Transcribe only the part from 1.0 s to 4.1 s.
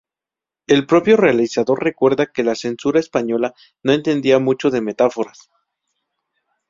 realizador recuerda que la censura española “no